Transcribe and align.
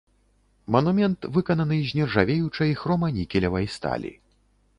Манумент 0.75 1.27
выкананы 1.35 1.77
з 1.89 1.99
нержавеючай 1.99 2.71
хроманікелевай 2.85 3.65
сталі. 3.77 4.11